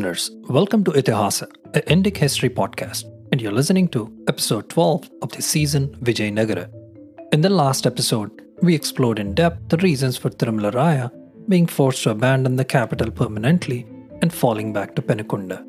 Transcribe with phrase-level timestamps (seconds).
[0.00, 0.30] Listeners.
[0.48, 5.42] Welcome to Itihasa, an Indic history podcast, and you're listening to episode 12 of the
[5.42, 6.70] season Vijayanagara.
[7.32, 8.30] In the last episode,
[8.62, 11.10] we explored in depth the reasons for Tirumala
[11.48, 13.86] being forced to abandon the capital permanently
[14.22, 15.62] and falling back to Penukonda.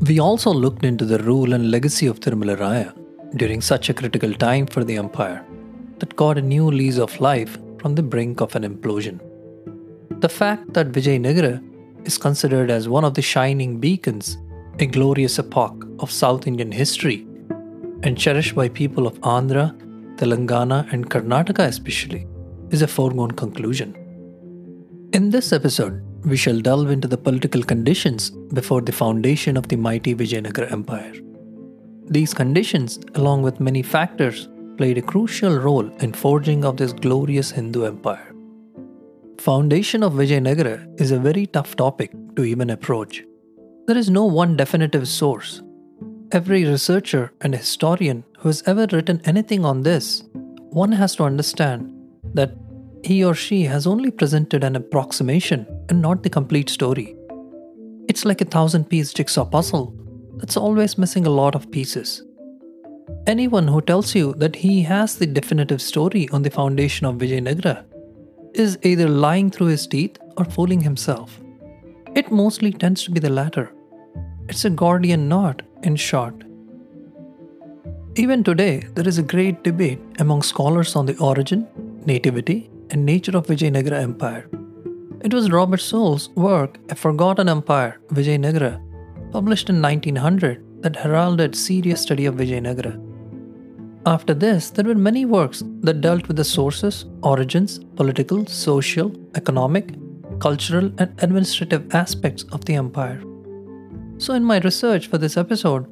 [0.00, 2.92] We also looked into the rule and legacy of Tirumala
[3.36, 5.42] during such a critical time for the empire
[6.00, 9.18] that got a new lease of life from the brink of an implosion.
[10.20, 11.67] The fact that Vijayanagara
[12.04, 14.38] is considered as one of the shining beacons,
[14.78, 17.26] a glorious epoch of South Indian history,
[18.02, 19.76] and cherished by people of Andhra,
[20.16, 22.26] Telangana, and Karnataka especially,
[22.70, 23.96] is a foregone conclusion.
[25.12, 29.76] In this episode, we shall delve into the political conditions before the foundation of the
[29.76, 31.14] mighty Vijayanagara Empire.
[32.06, 37.50] These conditions, along with many factors, played a crucial role in forging of this glorious
[37.50, 38.27] Hindu empire.
[39.38, 43.22] Foundation of Vijayanagara is a very tough topic to even approach.
[43.86, 45.62] There is no one definitive source.
[46.32, 50.24] Every researcher and historian who has ever written anything on this,
[50.70, 51.94] one has to understand
[52.34, 52.56] that
[53.04, 57.16] he or she has only presented an approximation and not the complete story.
[58.08, 59.94] It's like a thousand piece jigsaw puzzle
[60.38, 62.24] that's always missing a lot of pieces.
[63.28, 67.84] Anyone who tells you that he has the definitive story on the foundation of Vijayanagara
[68.58, 71.40] is either lying through his teeth or fooling himself.
[72.14, 73.72] It mostly tends to be the latter.
[74.48, 76.44] It's a Gordian knot, in short.
[78.16, 81.68] Even today, there is a great debate among scholars on the origin,
[82.04, 84.48] nativity, and nature of Vijayanagara Empire.
[85.20, 88.80] It was Robert Sewell's work, A Forgotten Empire, Vijayanagara,
[89.30, 93.07] published in 1900, that heralded serious study of Vijayanagara.
[94.06, 99.94] After this, there were many works that dealt with the sources, origins, political, social, economic,
[100.38, 103.22] cultural, and administrative aspects of the empire.
[104.18, 105.86] So, in my research for this episode,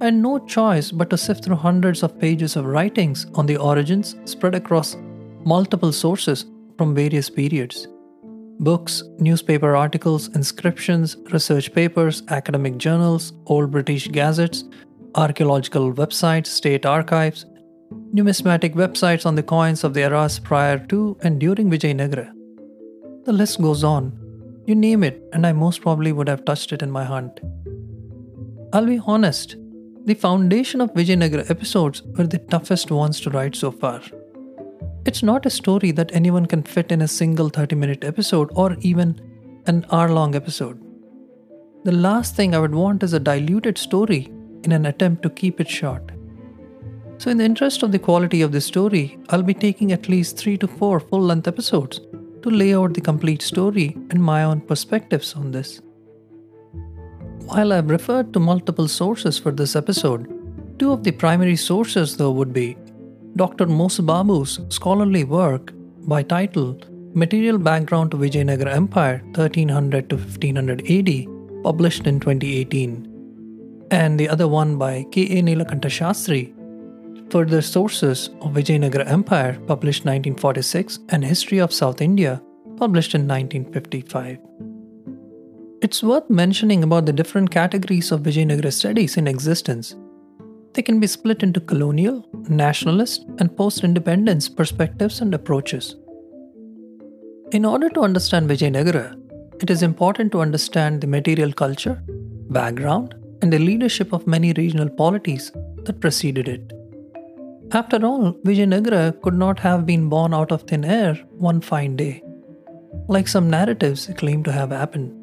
[0.00, 3.58] I had no choice but to sift through hundreds of pages of writings on the
[3.58, 4.96] origins spread across
[5.44, 6.46] multiple sources
[6.78, 7.86] from various periods
[8.60, 14.64] books, newspaper articles, inscriptions, research papers, academic journals, old British gazettes,
[15.14, 17.46] archaeological websites, state archives,
[18.12, 22.32] numismatic websites on the coins of the eras prior to and during Vijayanagara.
[23.24, 24.18] The list goes on.
[24.66, 27.40] You name it, and I most probably would have touched it in my hunt.
[28.72, 29.56] I'll be honest,
[30.04, 34.00] the foundation of Vijayanagara episodes were the toughest ones to write so far.
[35.06, 38.76] It's not a story that anyone can fit in a single 30 minute episode or
[38.80, 39.20] even
[39.66, 40.80] an hour long episode.
[41.84, 44.30] The last thing I would want is a diluted story
[44.64, 46.12] in an attempt to keep it short.
[47.20, 50.38] So, in the interest of the quality of the story, I'll be taking at least
[50.38, 52.00] 3 to 4 full length episodes
[52.42, 55.82] to lay out the complete story and my own perspectives on this.
[57.44, 60.32] While I've referred to multiple sources for this episode,
[60.78, 62.78] two of the primary sources though would be
[63.36, 63.66] Dr.
[63.66, 65.74] Mosababu's scholarly work
[66.14, 66.80] by title
[67.12, 71.10] Material Background to Vijayanagara Empire 1300 to 1500 AD,
[71.64, 75.42] published in 2018, and the other one by K.A.
[75.42, 76.54] Nilakanta Shastri,
[77.30, 82.42] Further Sources of Vijayanagara Empire, published 1946, and History of South India,
[82.76, 84.38] published in 1955.
[85.82, 89.94] It's worth mentioning about the different categories of Vijayanagara studies in existence
[90.74, 95.96] they can be split into colonial, nationalist, and post independence perspectives and approaches.
[97.52, 99.16] In order to understand Vijayanagara,
[99.60, 102.02] it is important to understand the material culture,
[102.50, 105.50] background, and the leadership of many regional polities
[105.84, 106.72] that preceded it.
[107.72, 112.20] After all, Vijayanagara could not have been born out of thin air one fine day,
[113.06, 115.16] like some narratives claim to have happened.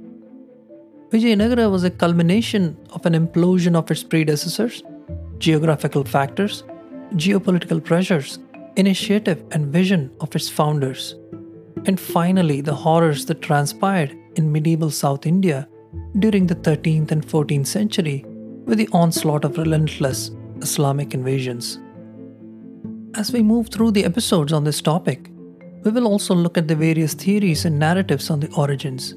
[1.12, 4.82] Vijayanagara was a culmination of an implosion of its predecessors
[5.40, 6.64] geographical factors,
[7.16, 8.40] geopolitical pressures,
[8.78, 11.16] initiative and vision of its founders,
[11.86, 15.68] and finally the horrors that transpired in medieval South India
[16.20, 18.24] during the 13th and 14th century
[18.66, 21.80] with the onslaught of relentless Islamic invasions.
[23.18, 25.32] As we move through the episodes on this topic,
[25.84, 29.14] we will also look at the various theories and narratives on the origins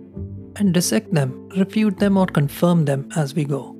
[0.56, 3.76] and dissect them, refute them, or confirm them as we go.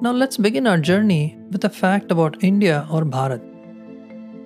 [0.00, 3.42] Now let's begin our journey with a fact about India or Bharat.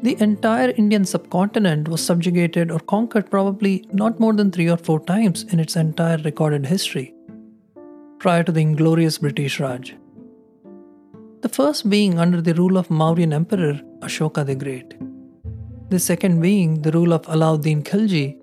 [0.03, 5.01] The entire Indian subcontinent was subjugated or conquered probably not more than three or four
[5.01, 7.13] times in its entire recorded history,
[8.19, 9.95] prior to the inglorious British Raj.
[11.43, 14.95] The first being under the rule of Mauryan Emperor Ashoka the Great,
[15.91, 18.37] the second being the rule of Alauddin Khilji,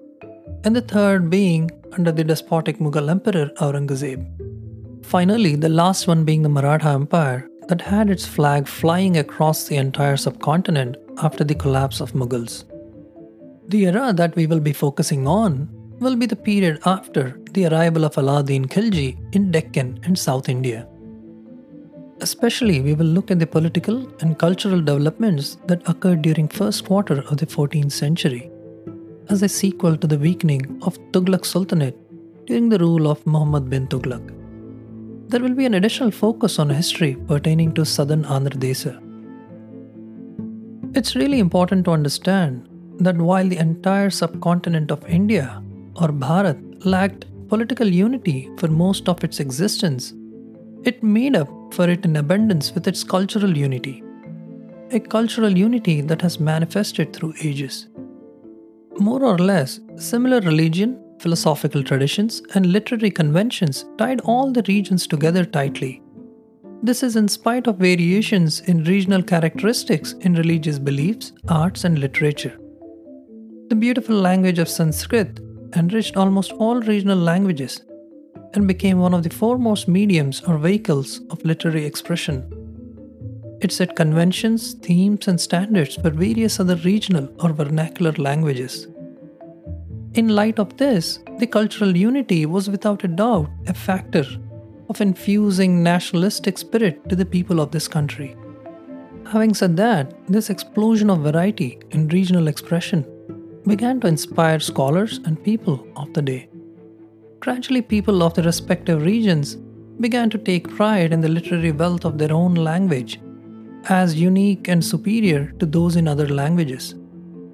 [0.64, 4.26] and the third being under the despotic Mughal Emperor Aurangzeb.
[5.06, 9.76] Finally, the last one being the Maratha Empire that had its flag flying across the
[9.76, 12.64] entire subcontinent after the collapse of Mughals.
[13.68, 15.70] The era that we will be focusing on
[16.00, 20.88] will be the period after the arrival of Alauddin Khilji in Deccan and South India.
[22.22, 27.20] Especially, we will look at the political and cultural developments that occurred during first quarter
[27.30, 28.52] of the 14th century
[29.30, 31.98] as a sequel to the weakening of Tughlaq Sultanate
[32.46, 34.36] during the rule of Muhammad bin Tughlaq.
[35.30, 39.00] There will be an additional focus on history pertaining to southern Andhra Desa.
[40.96, 42.68] It's really important to understand
[43.00, 45.64] that while the entire subcontinent of India,
[45.96, 50.14] or Bharat, lacked political unity for most of its existence,
[50.84, 54.04] it made up for it in abundance with its cultural unity.
[54.92, 57.88] A cultural unity that has manifested through ages.
[59.00, 65.46] More or less, similar religion, philosophical traditions, and literary conventions tied all the regions together
[65.46, 66.02] tightly.
[66.82, 72.58] This is in spite of variations in regional characteristics in religious beliefs, arts, and literature.
[73.70, 75.40] The beautiful language of Sanskrit
[75.76, 77.82] enriched almost all regional languages
[78.54, 82.44] and became one of the foremost mediums or vehicles of literary expression.
[83.62, 88.88] It set conventions, themes, and standards for various other regional or vernacular languages.
[90.14, 94.26] In light of this, the cultural unity was without a doubt a factor
[94.90, 98.36] of infusing nationalistic spirit to the people of this country.
[99.28, 103.06] Having said that, this explosion of variety in regional expression
[103.68, 106.50] began to inspire scholars and people of the day.
[107.40, 109.56] Gradually, people of the respective regions
[110.00, 113.20] began to take pride in the literary wealth of their own language
[113.88, 116.96] as unique and superior to those in other languages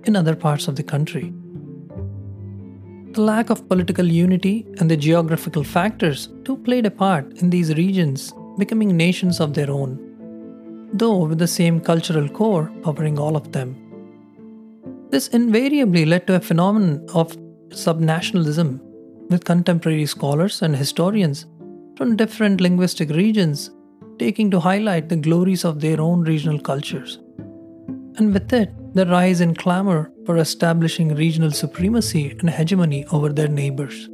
[0.06, 1.34] in other parts of the country.
[3.14, 7.74] The lack of political unity and the geographical factors too played a part in these
[7.76, 9.98] regions becoming nations of their own,
[10.94, 13.76] though with the same cultural core covering all of them.
[15.10, 17.38] This invariably led to a phenomenon of
[17.70, 18.82] subnationalism,
[19.30, 21.46] with contemporary scholars and historians
[21.98, 23.72] from different linguistic regions
[24.20, 27.20] taking to highlight the glories of their own regional cultures.
[28.18, 33.50] And with it, the rise in clamor for establishing regional supremacy and hegemony over their
[33.50, 34.10] neighbors.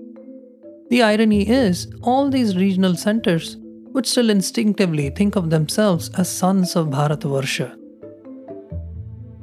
[0.90, 3.58] The irony is, all these regional centers
[3.94, 7.78] would still instinctively think of themselves as sons of Bharatavarsha.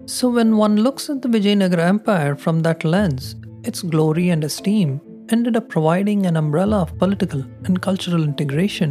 [0.06, 5.00] So, when one looks at the Vijayanagara Empire from that lens, its glory and esteem
[5.30, 8.90] ended up providing an umbrella of political and cultural integration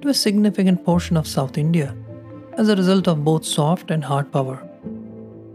[0.00, 1.96] to a significant portion of South India
[2.58, 4.62] as a result of both soft and hard power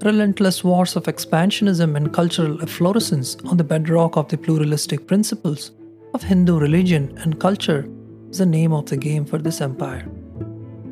[0.04, 5.72] relentless wars of expansionism and cultural efflorescence on the bedrock of the pluralistic principles
[6.14, 7.90] of Hindu religion and culture
[8.30, 10.10] is the name of the game for this empire.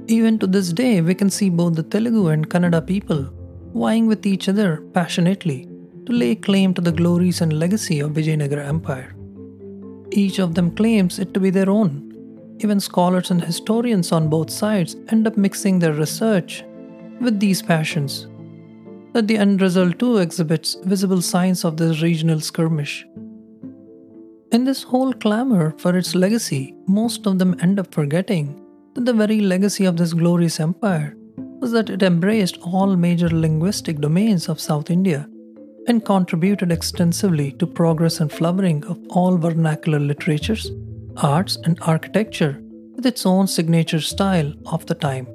[0.08, 3.30] Even to this day, we can see both the Telugu and Kannada people
[3.74, 5.70] vying with each other passionately
[6.06, 9.14] to lay claim to the glories and legacy of Vijayanagara Empire.
[10.12, 12.04] Each of them claims it to be their own.
[12.60, 16.64] Even scholars and historians on both sides end up mixing their research
[17.20, 18.28] with these passions
[19.14, 23.06] that the end result too exhibits visible signs of this regional skirmish.
[24.52, 28.62] In this whole clamor for its legacy, most of them end up forgetting
[28.94, 31.16] that the very legacy of this glorious empire
[31.60, 35.28] was that it embraced all major linguistic domains of South India
[35.88, 40.72] and contributed extensively to progress and flowering of all vernacular literatures,
[41.18, 42.62] arts, and architecture
[42.96, 45.28] with its own signature style of the time.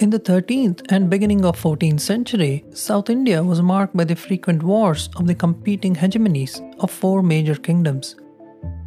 [0.00, 4.62] In the 13th and beginning of 14th century, South India was marked by the frequent
[4.62, 8.16] wars of the competing hegemonies of four major kingdoms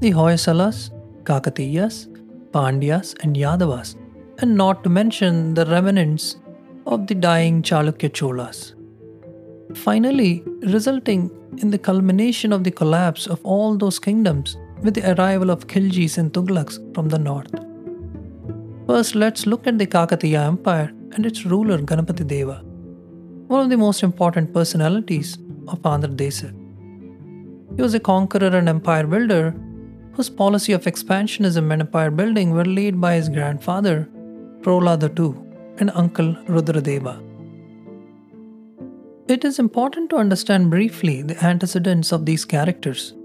[0.02, 0.92] the Hoysalas,
[1.24, 2.08] Kakatiyas,
[2.52, 3.96] Pandyas, and Yadavas,
[4.40, 6.38] and not to mention the remnants
[6.86, 8.74] of the dying Chalukya Cholas.
[9.74, 15.50] Finally, resulting in the culmination of the collapse of all those kingdoms with the arrival
[15.50, 17.54] of Khiljis and Tughlaqs from the north.
[18.88, 22.62] First, let's look at the Kakatiya Empire and its ruler Ganapati Deva,
[23.48, 26.54] one of the most important personalities of Andhra Desa.
[27.76, 29.56] He was a conqueror and empire builder
[30.14, 34.08] whose policy of expansionism and empire building were laid by his grandfather,
[34.62, 35.36] Prola II,
[35.80, 37.25] and uncle Rudradeva.
[39.28, 43.16] It is important to understand briefly the antecedents of these characters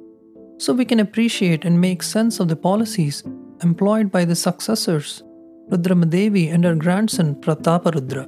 [0.57, 3.23] so we can appreciate and make sense of the policies
[3.63, 5.23] employed by the successors
[5.71, 8.27] Rudramadevi and her grandson Prataparudra.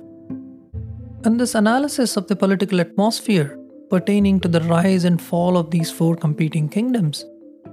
[1.25, 5.91] And this analysis of the political atmosphere pertaining to the rise and fall of these
[5.91, 7.25] four competing kingdoms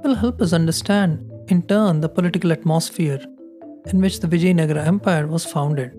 [0.05, 3.19] will help us understand, in turn, the political atmosphere
[3.87, 5.91] in which the Vijayanagara Empire was founded.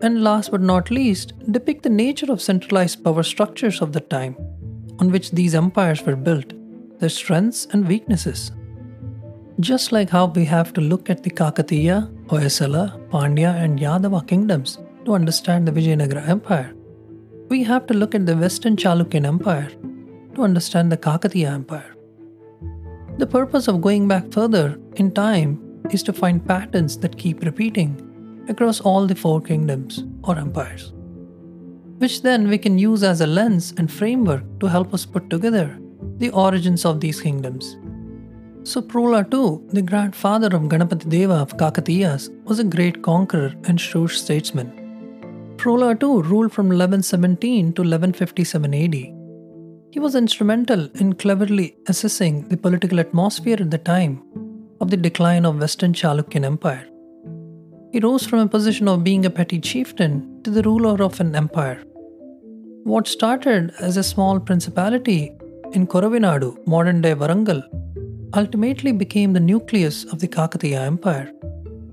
[0.00, 4.36] And last but not least, depict the nature of centralized power structures of the time
[4.98, 6.52] on which these empires were built,
[6.98, 8.52] their strengths and weaknesses.
[9.60, 14.78] Just like how we have to look at the Kakatiya, Hoysala, Pandya, and Yadava kingdoms
[15.04, 16.74] to understand the Vijayanagara Empire,
[17.48, 19.70] we have to look at the Western Chalukyan Empire
[20.34, 21.94] to understand the Kakatiya Empire.
[23.18, 28.10] The purpose of going back further in time is to find patterns that keep repeating
[28.48, 30.92] across all the four kingdoms or empires,
[31.98, 35.78] which then we can use as a lens and framework to help us put together
[36.18, 37.76] the origins of these kingdoms.
[38.64, 43.80] So Prola II, the grandfather of Ganapati Deva of Kakatiyas, was a great conqueror and
[43.80, 44.72] shrewd statesman.
[45.56, 48.94] Prola II ruled from 1117 to 1157 AD.
[49.92, 54.22] He was instrumental in cleverly assessing the political atmosphere at the time
[54.80, 56.88] of the decline of Western Chalukyan Empire.
[57.94, 61.36] He rose from a position of being a petty chieftain to the ruler of an
[61.36, 61.80] empire.
[62.82, 65.30] What started as a small principality
[65.74, 67.62] in Koravinadu, modern day Warangal,
[68.34, 71.30] ultimately became the nucleus of the Kakatiya Empire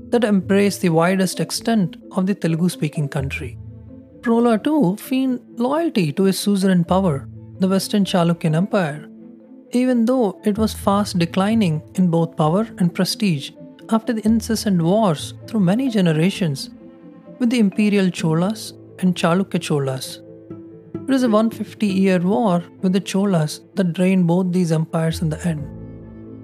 [0.10, 3.60] that embraced the widest extent of the Telugu speaking country.
[4.22, 7.30] Prola too feigned loyalty to his suzerain power,
[7.60, 9.08] the Western Chalukyan Empire,
[9.70, 13.52] even though it was fast declining in both power and prestige
[13.92, 16.70] after the incessant wars through many generations
[17.40, 20.20] with the imperial Cholas and Chalukya Cholas.
[20.94, 25.30] It was a 150 year war with the Cholas that drained both these empires in
[25.30, 25.64] the end.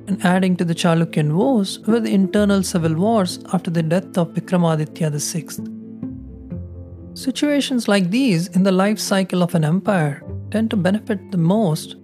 [0.07, 4.33] And adding to the Chalukyan wars were the internal civil wars after the death of
[4.33, 5.73] Vikramaditya VI.
[7.13, 11.95] Situations like these in the life cycle of an empire tend to benefit the most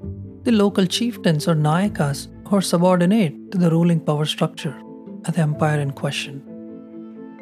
[0.43, 4.75] the local chieftains or nayakas who are subordinate to the ruling power structure
[5.25, 6.41] of the empire in question.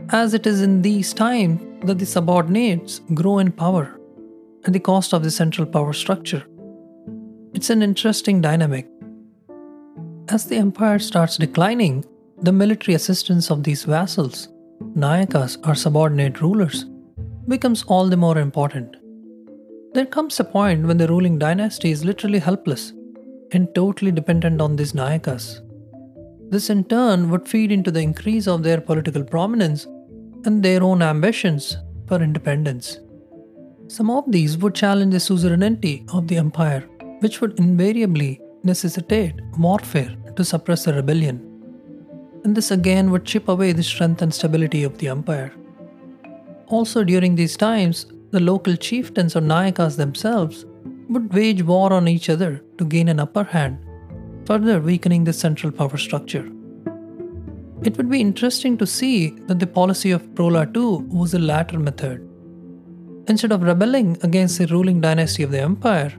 [0.09, 3.99] As it is in these times that the subordinates grow in power
[4.65, 6.45] at the cost of the central power structure.
[7.53, 8.87] It's an interesting dynamic.
[10.29, 12.05] As the empire starts declining,
[12.41, 14.49] the military assistance of these vassals,
[14.95, 16.85] nayakas or subordinate rulers,
[17.47, 18.95] becomes all the more important.
[19.93, 22.93] There comes a point when the ruling dynasty is literally helpless
[23.51, 25.59] and totally dependent on these Nayakas.
[26.51, 29.85] This in turn would feed into the increase of their political prominence
[30.43, 31.77] and their own ambitions
[32.07, 32.99] for independence.
[33.87, 36.81] Some of these would challenge the suzerainty of the empire,
[37.21, 41.39] which would invariably necessitate warfare to suppress the rebellion.
[42.43, 45.53] And this again would chip away the strength and stability of the empire.
[46.67, 50.65] Also, during these times, the local chieftains or Nayakas themselves
[51.07, 53.77] would wage war on each other to gain an upper hand,
[54.51, 56.45] further weakening the central power structure.
[57.83, 61.79] It would be interesting to see that the policy of Prola II was the latter
[61.79, 62.17] method.
[63.29, 66.11] Instead of rebelling against the ruling dynasty of the empire,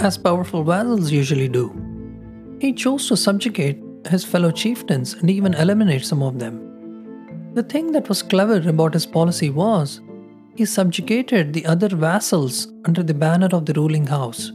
[0.00, 1.64] as powerful vassals usually do,
[2.60, 3.80] he chose to subjugate
[4.10, 6.60] his fellow chieftains and even eliminate some of them.
[7.54, 10.02] The thing that was clever about his policy was
[10.56, 14.52] he subjugated the other vassals under the banner of the ruling house,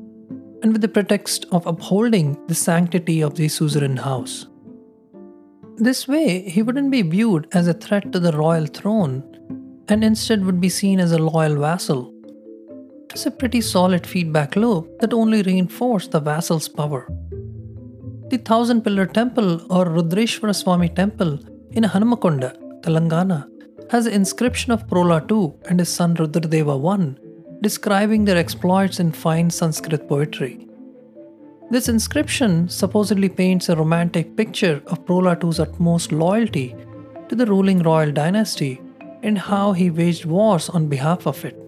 [0.65, 4.47] and with the pretext of upholding the sanctity of the suzerain house.
[5.77, 9.17] This way, he wouldn't be viewed as a threat to the royal throne,
[9.87, 12.11] and instead would be seen as a loyal vassal.
[13.11, 17.07] It's a pretty solid feedback loop that only reinforced the vassal's power.
[18.31, 21.37] The Thousand Pillar Temple or Rudreshwara Swami Temple
[21.73, 23.47] in Hanamakonda, Telangana,
[23.91, 27.24] has an inscription of Prola II and his son Rudradeva I
[27.61, 30.67] describing their exploits in fine Sanskrit poetry.
[31.71, 36.75] This inscription supposedly paints a romantic picture of Prola II's utmost loyalty
[37.27, 38.81] to the ruling royal dynasty
[39.23, 41.59] and how he waged wars on behalf of it.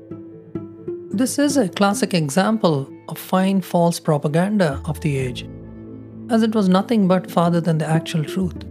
[1.12, 5.50] This is a classic example of fine false propaganda of the age,
[6.29, 8.63] as it was nothing but farther than the actual truth.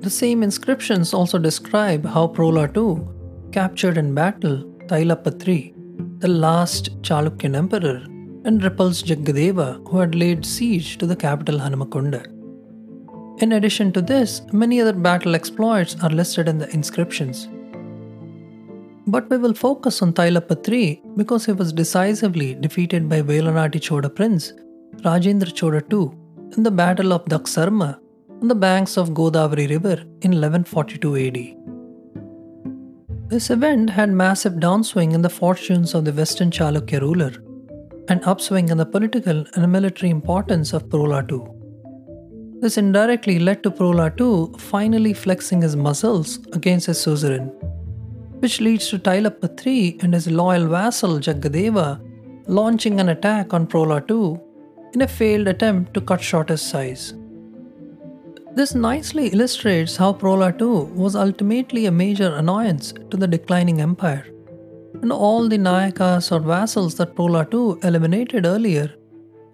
[0.00, 3.04] The same inscriptions also describe how Prola II
[3.50, 5.74] captured in battle Tailappa III,
[6.20, 7.98] the last Chalukyan emperor,
[8.44, 12.22] and repulsed Jagadeva, who had laid siege to the capital Hanamakonda.
[13.40, 17.46] In addition to this, many other battle exploits are listed in the inscriptions.
[19.06, 24.12] But we will focus on Tailappa III because he was decisively defeated by Velanati Choda
[24.12, 24.52] prince
[25.06, 26.18] Rajendra Choda II
[26.56, 28.00] in the Battle of Draksharama
[28.42, 31.77] on the banks of Godavari River in 1142 AD.
[33.30, 37.32] This event had massive downswing in the fortunes of the Western Chalukya ruler,
[38.08, 41.42] and upswing in the political and military importance of Prola II.
[42.62, 47.48] This indirectly led to Prola II finally flexing his muscles against his suzerain,
[48.38, 52.00] which leads to Tailappa III and his loyal vassal Jagadeva
[52.46, 54.40] launching an attack on Prola II
[54.94, 57.12] in a failed attempt to cut short his size.
[58.58, 64.26] This nicely illustrates how Prola II was ultimately a major annoyance to the declining empire,
[65.00, 68.92] and all the Nayakas or vassals that Prola II eliminated earlier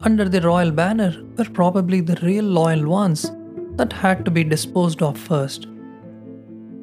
[0.01, 3.31] under the royal banner were probably the real loyal ones
[3.77, 5.69] that had to be disposed of first.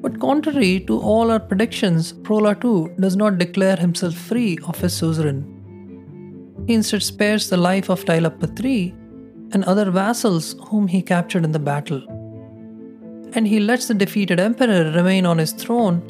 [0.03, 4.93] But contrary to all our predictions, Prola II does not declare himself free of his
[4.93, 5.41] suzerain.
[6.67, 8.93] He instead spares the life of Tailappa III
[9.53, 12.01] and other vassals whom he captured in the battle.
[13.33, 16.01] And he lets the defeated emperor remain on his throne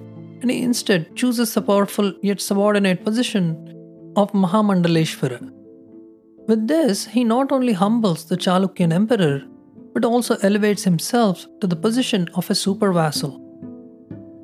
[0.41, 3.55] and he instead chooses the powerful yet subordinate position
[4.15, 5.51] of Mahamandaleshwara.
[6.47, 9.43] With this, he not only humbles the Chalukyan emperor,
[9.93, 13.37] but also elevates himself to the position of a super vassal.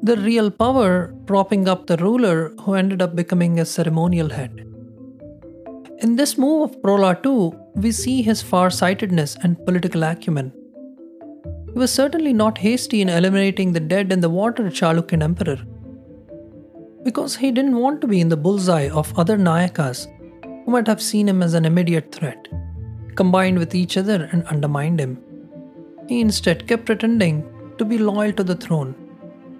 [0.03, 4.63] The real power propping up the ruler who ended up becoming a ceremonial head.
[5.99, 10.53] In this move of Prola II, we see his far-sightedness and political acumen.
[11.77, 15.57] He was certainly not hasty in eliminating the dead in the water Chalukyan emperor,
[17.03, 20.07] because he didn't want to be in the bullseye of other Nayakas
[20.65, 22.47] who might have seen him as an immediate threat,
[23.13, 25.19] combined with each other and undermined him.
[26.07, 28.95] He instead kept pretending to be loyal to the throne,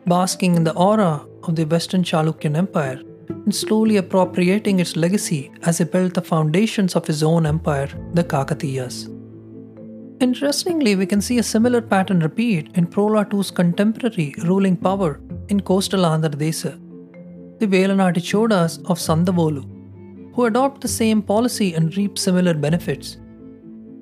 [0.08, 3.00] basking in the aura of the Western Chalukyan Empire
[3.30, 8.24] and slowly appropriating its legacy as he built the foundations of his own empire, the
[8.24, 9.17] Kakatiyas.
[10.20, 15.60] Interestingly, we can see a similar pattern repeat in Prola II's contemporary ruling power in
[15.62, 16.80] coastal Andhra Desa,
[17.60, 19.78] the Velanati Chodas of Chandavolu
[20.38, 23.18] who adopt the same policy and reap similar benefits.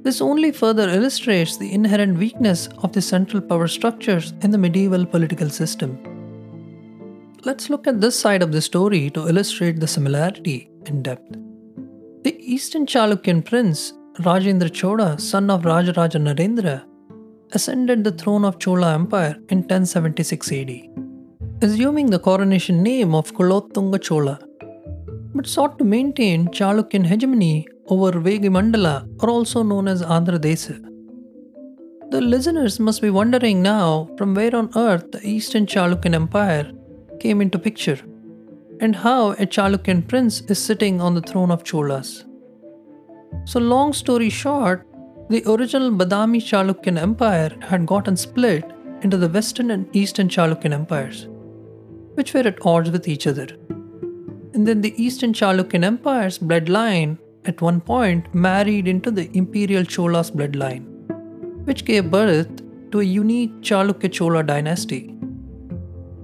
[0.03, 5.05] This only further illustrates the inherent weakness of the central power structures in the medieval
[5.05, 5.97] political system.
[7.45, 11.37] Let's look at this side of the story to illustrate the similarity in depth.
[12.23, 16.85] The Eastern Chalukyan prince, Rajendra Chola, son of Rajaraja Narendra,
[17.51, 20.71] ascended the throne of Chola Empire in 1076 AD,
[21.61, 24.39] assuming the coronation name of Kulottunga Chola
[25.33, 30.81] but sought to maintain Chalukyan hegemony over Vegimandala or also known as Andhra Desa.
[32.11, 36.71] The listeners must be wondering now from where on earth the Eastern Chalukyan Empire
[37.19, 37.99] came into picture
[38.79, 42.23] and how a Chalukyan prince is sitting on the throne of Cholas.
[43.43, 44.87] So, long story short,
[45.29, 48.71] the original Badami Chalukyan Empire had gotten split
[49.01, 51.27] into the Western and Eastern Chalukyan empires,
[52.15, 53.47] which were at odds with each other
[54.55, 60.31] and then the Eastern Chalukyan Empire's bloodline at one point married into the Imperial Chola's
[60.31, 60.85] bloodline,
[61.65, 65.13] which gave birth to a unique Chalukya Chola dynasty.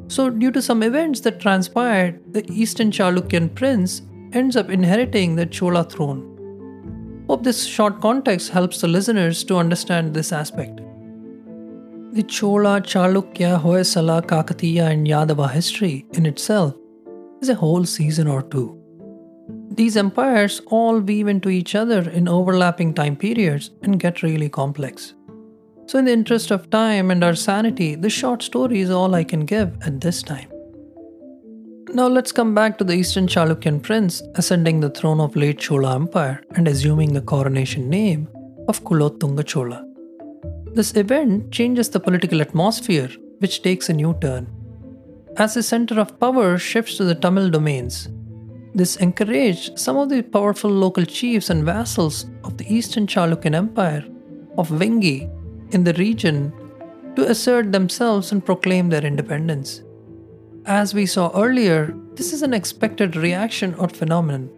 [0.08, 5.46] So, due to some events that transpired, the Eastern Chalukyan prince ends up inheriting the
[5.46, 6.31] Chola throne.
[7.32, 10.82] Hope this short context helps the listeners to understand this aspect.
[12.12, 16.76] The Chola, Chalukya, Hoysala, Kakatiya, and Yadava history in itself
[17.42, 18.78] is a whole season or two.
[19.70, 25.14] These empires all weave into each other in overlapping time periods and get really complex.
[25.86, 29.24] So, in the interest of time and our sanity, this short story is all I
[29.24, 30.51] can give at this time.
[31.94, 35.96] Now, let's come back to the Eastern Chalukyan prince ascending the throne of late Chola
[35.96, 38.30] Empire and assuming the coronation name
[38.70, 39.86] of Kulottunga Chola.
[40.74, 44.48] This event changes the political atmosphere, which takes a new turn
[45.36, 48.08] as the center of power shifts to the Tamil domains.
[48.74, 54.06] This encouraged some of the powerful local chiefs and vassals of the Eastern Chalukyan Empire
[54.58, 55.30] of Vengi
[55.74, 56.54] in the region
[57.18, 59.82] to assert themselves and proclaim their independence.
[60.72, 64.50] As we saw earlier, this is an expected reaction or phenomenon.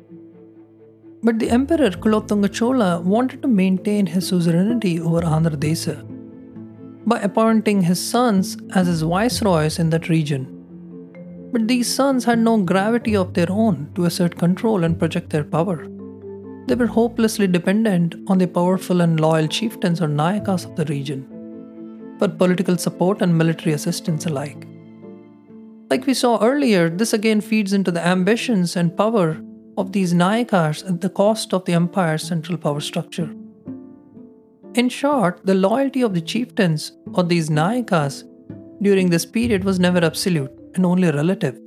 [1.23, 5.95] But the Emperor Kulottunga Chola wanted to maintain his suzerainty over Andhra Desa
[7.07, 10.43] by appointing his sons as his viceroys in that region.
[11.51, 15.43] But these sons had no gravity of their own to assert control and project their
[15.43, 15.87] power.
[16.67, 21.25] They were hopelessly dependent on the powerful and loyal chieftains or nayakas of the region
[22.19, 24.67] for political support and military assistance alike.
[25.93, 29.39] Like we saw earlier, this again feeds into the ambitions and power
[29.77, 33.29] of these nayakas at the cost of the empire's central power structure.
[34.73, 38.23] In short, the loyalty of the chieftains or these nayakas
[38.81, 41.59] during this period was never absolute and only relative.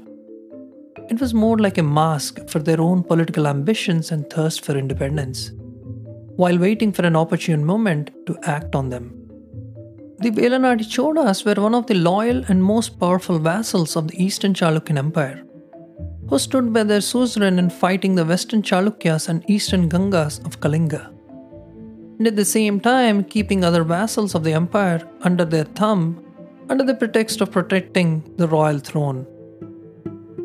[1.08, 5.52] It was more like a mask for their own political ambitions and thirst for independence,
[6.34, 9.25] while waiting for an opportune moment to act on them.
[10.18, 14.54] The Velanadi Chodas were one of the loyal and most powerful vassals of the Eastern
[14.54, 15.44] Chalukyan Empire,
[16.28, 21.08] who stood by their suzerain in fighting the Western Chalukyas and Eastern Gangas of Kalinga,
[22.18, 26.22] and at the same time keeping other vassals of the empire under their thumb
[26.68, 29.26] under the pretext of protecting the royal throne.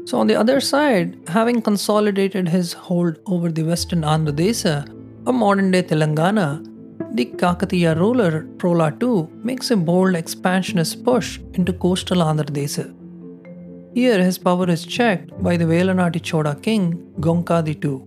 [0.05, 4.87] So, on the other side, having consolidated his hold over the western Andhra Desa,
[5.25, 6.67] or modern day Telangana,
[7.11, 12.93] the Kakatiya ruler Prola II makes a bold expansionist push into coastal Andhra Desa.
[13.93, 18.03] Here, his power is checked by the Velanati Choda king Gonkadi II,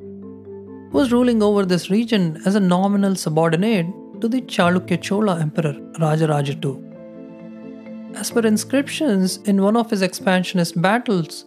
[0.90, 3.86] who was ruling over this region as a nominal subordinate
[4.20, 8.16] to the Chalukya Chola emperor Rajaraja II.
[8.18, 11.44] As per inscriptions, in one of his expansionist battles,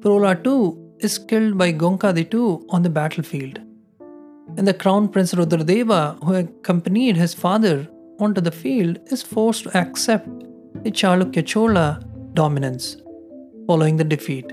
[0.00, 3.60] Prola II is killed by Gonkadi II on the battlefield
[4.56, 7.88] and the crown prince Rudradeva, who accompanied his father
[8.18, 10.28] onto the field, is forced to accept
[10.82, 12.00] the Chalukya Chola
[12.34, 12.96] dominance
[13.66, 14.50] following the defeat.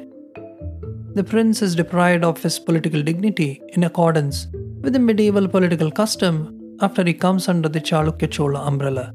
[1.13, 4.47] The prince is deprived of his political dignity in accordance
[4.81, 9.13] with the medieval political custom after he comes under the Chalukya Chola umbrella.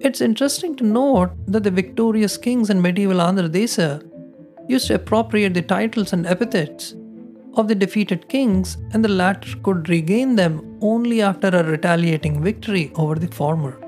[0.00, 4.02] It's interesting to note that the victorious kings in medieval Andhra Desa
[4.68, 6.94] used to appropriate the titles and epithets
[7.54, 12.92] of the defeated kings, and the latter could regain them only after a retaliating victory
[12.94, 13.80] over the former.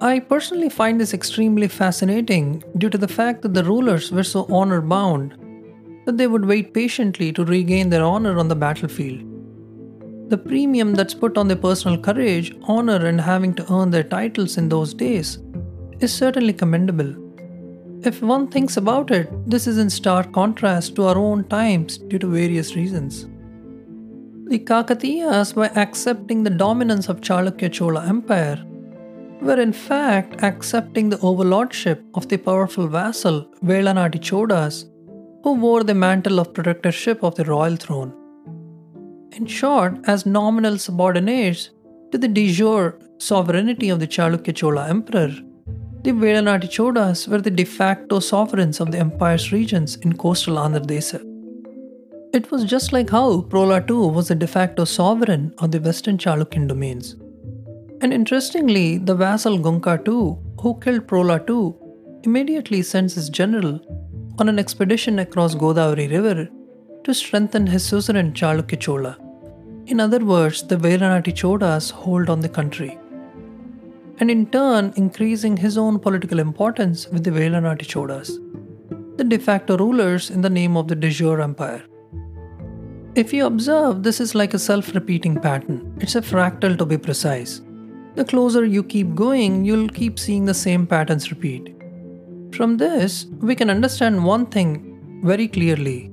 [0.00, 4.46] I personally find this extremely fascinating due to the fact that the rulers were so
[4.50, 5.36] honor bound
[6.06, 9.20] that they would wait patiently to regain their honor on the battlefield.
[10.30, 14.56] The premium that's put on their personal courage, honor, and having to earn their titles
[14.56, 15.38] in those days
[16.00, 17.14] is certainly commendable.
[18.04, 22.18] If one thinks about it, this is in stark contrast to our own times due
[22.18, 23.26] to various reasons.
[24.50, 28.60] The Kakatiyas, by accepting the dominance of Chalukya Chola Empire,
[29.40, 34.84] were in fact accepting the overlordship of the powerful vassal Velanadi Chodas,
[35.44, 38.12] who wore the mantle of protectorship of the royal throne.
[39.30, 41.70] In short, as nominal subordinates
[42.10, 45.30] to the de jure sovereignty of the Chalukya Chola Emperor,
[46.04, 50.84] the Velanati Chodas were the de facto sovereigns of the empire's regions in coastal Andhra
[50.84, 51.20] Desa.
[52.34, 56.18] It was just like how Prola II was the de facto sovereign of the western
[56.18, 57.14] Chalukyan domains.
[58.00, 61.74] And interestingly, the vassal Gonka II, who killed Prola II,
[62.24, 63.78] immediately sends his general
[64.40, 66.48] on an expedition across Godavari River
[67.04, 69.16] to strengthen his suzerain Chalukya Chola.
[69.86, 72.98] In other words, the Velanati Chodas hold on the country
[74.22, 78.28] and in turn increasing his own political importance with the Velanati Chodas,
[79.16, 81.82] the de facto rulers in the name of the de jure empire.
[83.16, 86.98] If you observe, this is like a self repeating pattern, it's a fractal to be
[86.98, 87.62] precise.
[88.14, 91.74] The closer you keep going, you'll keep seeing the same patterns repeat.
[92.52, 94.70] From this, we can understand one thing
[95.24, 96.12] very clearly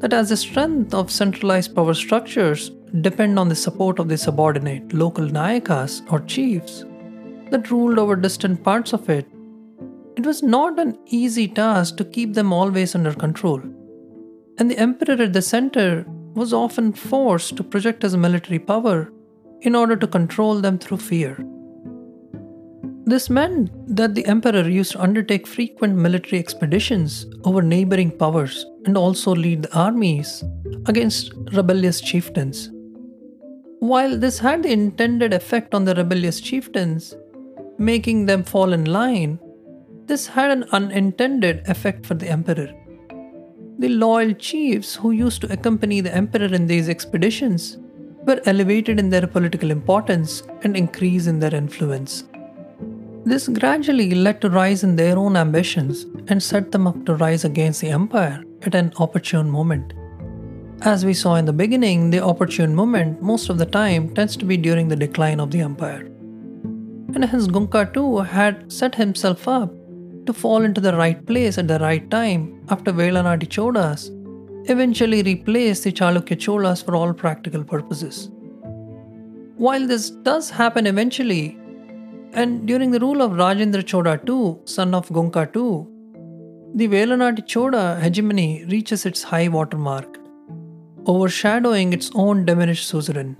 [0.00, 4.92] that as the strength of centralized power structures depend on the support of the subordinate
[4.92, 6.84] local nayakas or chiefs,
[7.50, 9.26] that ruled over distant parts of it,
[10.16, 13.60] it was not an easy task to keep them always under control.
[14.58, 19.12] And the emperor at the center was often forced to project his military power
[19.62, 21.38] in order to control them through fear.
[23.04, 28.96] This meant that the emperor used to undertake frequent military expeditions over neighboring powers and
[28.96, 30.44] also lead the armies
[30.86, 32.70] against rebellious chieftains.
[33.80, 37.16] While this had the intended effect on the rebellious chieftains,
[37.80, 39.38] making them fall in line,
[40.04, 42.68] this had an unintended effect for the emperor.
[43.78, 47.78] The loyal chiefs who used to accompany the emperor in these expeditions
[48.26, 52.24] were elevated in their political importance and increase in their influence.
[53.24, 57.46] This gradually led to rise in their own ambitions and set them up to rise
[57.46, 59.94] against the empire at an opportune moment.
[60.82, 64.44] As we saw in the beginning, the opportune moment most of the time tends to
[64.44, 66.10] be during the decline of the empire
[67.14, 69.70] and hence Gunka II had set himself up
[70.26, 74.10] to fall into the right place at the right time after Velanadi Cholas
[74.70, 78.30] eventually replaced the Chalukya Cholas for all practical purposes.
[79.56, 81.58] While this does happen eventually,
[82.32, 85.86] and during the rule of Rajendra Choda II, son of Gunka II,
[86.74, 90.18] the Velanadi Choda hegemony reaches its high water mark,
[91.06, 93.36] overshadowing its own diminished suzerain.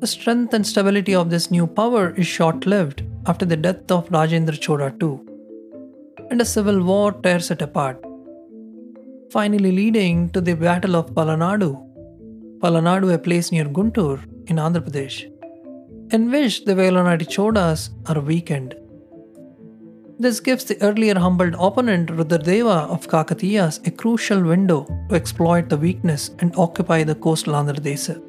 [0.00, 4.08] The strength and stability of this new power is short lived after the death of
[4.10, 5.18] Rajendra Chola II,
[6.30, 8.04] and a civil war tears it apart,
[9.32, 11.72] finally leading to the Battle of Palanadu.
[12.60, 15.18] Palanadu, a place near Guntur in Andhra Pradesh.
[16.10, 18.76] in which the Velanati Chodas are weakened.
[20.20, 25.76] This gives the earlier humbled opponent Rudradeva of Kakatiyas a crucial window to exploit the
[25.76, 28.27] weakness and occupy the coastal Andhra Desa.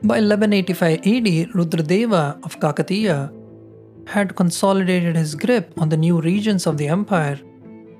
[0.00, 3.32] By 1185 AD, Rudradeva of Kakatiya
[4.06, 7.40] had consolidated his grip on the new regions of the empire,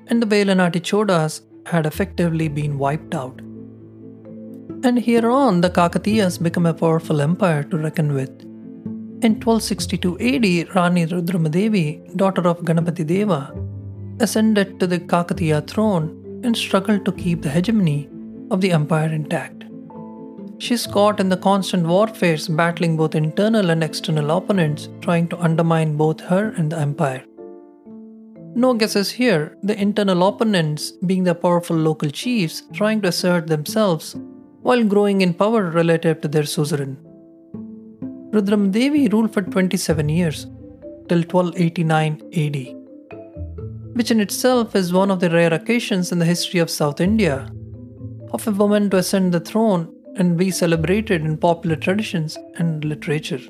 [0.07, 3.41] and the Velanati Chodas had effectively been wiped out.
[4.81, 8.43] And here on, the Kakatiyas become a powerful empire to reckon with.
[9.21, 13.53] In 1262 AD, Rani Rudramadevi, daughter of Ganapati Deva,
[14.21, 18.09] ascended to the Kakatiya throne and struggled to keep the hegemony
[18.51, 19.65] of the empire intact.
[20.59, 25.95] She's caught in the constant warfares, battling both internal and external opponents, trying to undermine
[25.95, 27.23] both her and the empire.
[28.55, 34.17] No guesses here, the internal opponents being the powerful local chiefs trying to assert themselves
[34.61, 36.97] while growing in power relative to their suzerain.
[38.33, 40.45] Devi ruled for 27 years,
[41.07, 46.59] till 1289 AD, which in itself is one of the rare occasions in the history
[46.59, 47.49] of South India
[48.31, 53.41] of a woman to ascend the throne and be celebrated in popular traditions and literature.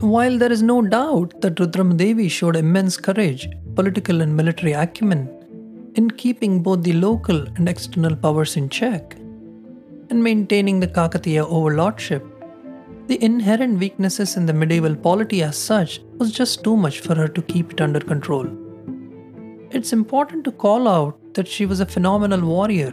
[0.00, 1.56] While there is no doubt that
[1.96, 5.28] Devi showed immense courage, political and military acumen
[5.94, 9.16] in keeping both the local and external powers in check
[10.10, 12.24] and maintaining the Kakatiya overlordship
[13.08, 17.26] the inherent weaknesses in the medieval polity as such was just too much for her
[17.26, 18.46] to keep it under control.
[19.70, 22.92] It's important to call out that she was a phenomenal warrior,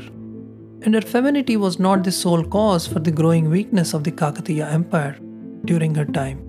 [0.86, 4.72] and her femininity was not the sole cause for the growing weakness of the Kakatiya
[4.72, 5.18] Empire
[5.66, 6.40] during her time.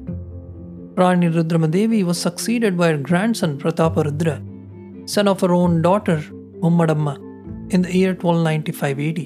[0.95, 4.37] Rani Rudramadevi was succeeded by her grandson Prataparudra,
[5.09, 6.23] son of her own daughter
[6.61, 7.15] Mummadamma,
[7.71, 9.19] in the year 1295 AD.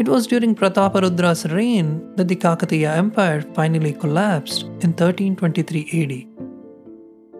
[0.00, 6.12] It was during Prataparudra's reign that the Kakatiya Empire finally collapsed in 1323 AD.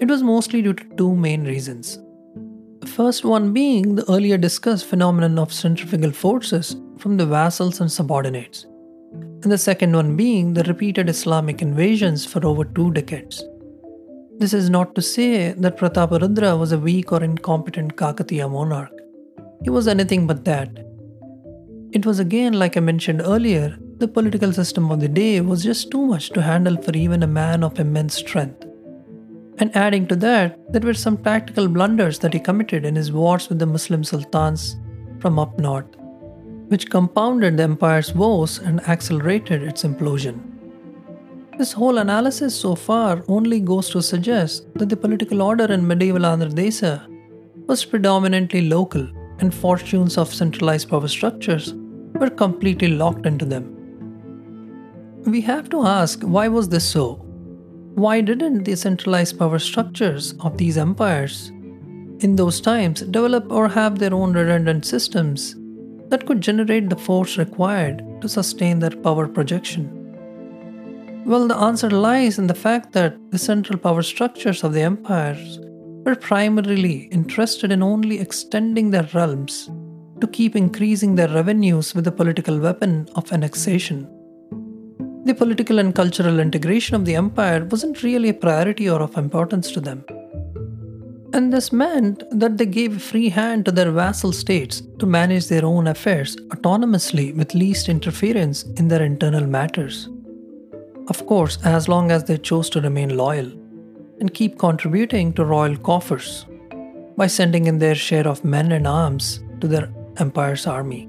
[0.00, 1.98] It was mostly due to two main reasons.
[2.96, 8.66] First one being the earlier discussed phenomenon of centrifugal forces from the vassals and subordinates,
[9.14, 13.42] and the second one being the repeated Islamic invasions for over two decades.
[14.36, 18.92] This is not to say that Prataparudra was a weak or incompetent Kakatiya monarch.
[19.64, 20.84] He was anything but that
[21.92, 25.90] it was again, like I mentioned earlier, the political system of the day was just
[25.90, 28.66] too much to handle for even a man of immense strength.
[29.62, 33.48] And adding to that, there were some tactical blunders that he committed in his wars
[33.48, 34.74] with the Muslim sultans
[35.20, 35.94] from up north,
[36.66, 40.40] which compounded the empire's woes and accelerated its implosion.
[41.58, 46.22] This whole analysis so far only goes to suggest that the political order in medieval
[46.22, 47.06] Andhra Desa
[47.68, 51.72] was predominantly local and fortunes of centralized power structures
[52.14, 53.76] were completely locked into them.
[55.24, 57.24] We have to ask why was this so?
[57.94, 61.48] Why didn't the centralized power structures of these empires
[62.20, 65.54] in those times develop or have their own redundant systems
[66.08, 69.98] that could generate the force required to sustain their power projection?
[71.26, 75.60] Well, the answer lies in the fact that the central power structures of the empires
[76.04, 79.70] were primarily interested in only extending their realms
[80.20, 84.08] to keep increasing their revenues with the political weapon of annexation.
[85.24, 89.70] The political and cultural integration of the empire wasn't really a priority or of importance
[89.72, 90.04] to them.
[91.32, 95.64] And this meant that they gave free hand to their vassal states to manage their
[95.64, 100.08] own affairs autonomously with least interference in their internal matters.
[101.08, 103.50] Of course, as long as they chose to remain loyal
[104.20, 106.46] and keep contributing to royal coffers
[107.16, 111.08] by sending in their share of men and arms to their empire's army.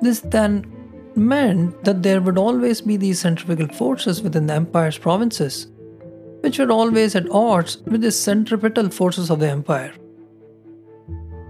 [0.00, 0.64] This then
[1.16, 5.68] meant that there would always be these centrifugal forces within the empire's provinces,
[6.40, 9.94] which were always at odds with the centripetal forces of the empire.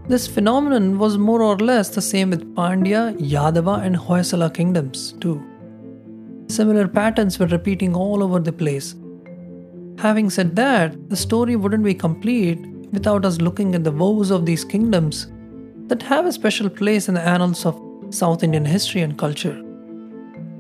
[0.09, 5.45] This phenomenon was more or less the same with Pandya, Yadava, and Hoysala kingdoms, too.
[6.49, 8.95] Similar patterns were repeating all over the place.
[9.99, 14.47] Having said that, the story wouldn't be complete without us looking at the woes of
[14.47, 15.27] these kingdoms
[15.89, 19.63] that have a special place in the annals of South Indian history and culture.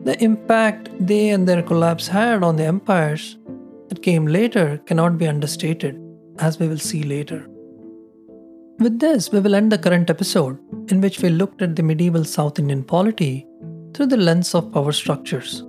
[0.04, 3.38] The impact they and their collapse had on the empires
[3.88, 6.00] that came later cannot be understated,
[6.38, 7.48] as we will see later.
[8.78, 10.58] With this, we will end the current episode,
[10.90, 13.46] in which we looked at the medieval South Indian polity
[13.94, 15.64] through the lens of power structures.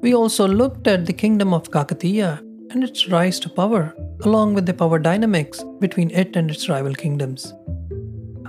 [0.00, 2.38] We also looked at the kingdom of Kakatiya
[2.70, 6.94] and its rise to power, along with the power dynamics between it and its rival
[6.94, 7.54] kingdoms.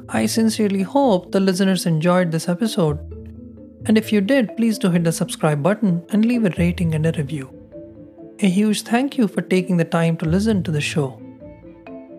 [0.09, 2.99] I sincerely hope the listeners enjoyed this episode.
[3.87, 7.05] And if you did, please do hit the subscribe button and leave a rating and
[7.05, 7.49] a review.
[8.39, 11.19] A huge thank you for taking the time to listen to the show.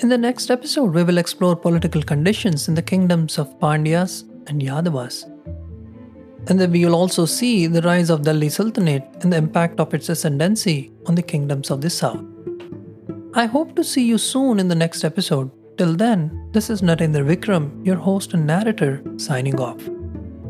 [0.01, 4.61] In the next episode, we will explore political conditions in the kingdoms of Pandyas and
[4.61, 5.25] Yadavas.
[6.49, 9.95] And then we will also see the rise of Delhi Sultanate and the impact of
[9.95, 12.25] its ascendancy on the kingdoms of the south.
[13.35, 15.51] I hope to see you soon in the next episode.
[15.77, 19.79] Till then, this is Narendra Vikram, your host and narrator, signing off.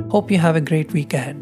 [0.08, 1.36] Hope you have a great week ahead.